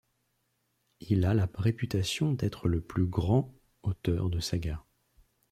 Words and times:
Il 1.01 1.25
a 1.25 1.35
la 1.35 1.47
réputation 1.53 2.31
d'être 2.33 2.67
le 2.67 2.81
plus 2.81 3.05
grand 3.05 3.53
auteur 3.83 4.31
de 4.31 4.39
sagas. 4.39 4.83